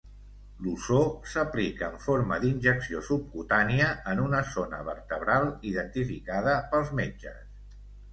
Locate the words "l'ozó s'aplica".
0.67-1.89